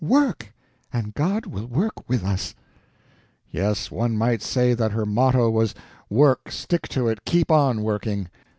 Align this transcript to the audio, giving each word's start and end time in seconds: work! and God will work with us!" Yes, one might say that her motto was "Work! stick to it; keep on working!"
work! 0.03 0.51
and 0.91 1.13
God 1.13 1.45
will 1.45 1.67
work 1.67 2.09
with 2.09 2.23
us!" 2.25 2.55
Yes, 3.51 3.91
one 3.91 4.17
might 4.17 4.41
say 4.41 4.73
that 4.73 4.93
her 4.93 5.05
motto 5.05 5.47
was 5.51 5.75
"Work! 6.09 6.51
stick 6.51 6.87
to 6.87 7.07
it; 7.07 7.23
keep 7.23 7.51
on 7.51 7.83
working!" 7.83 8.27